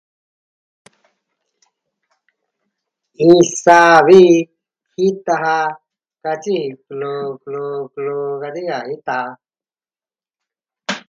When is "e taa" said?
8.93-9.29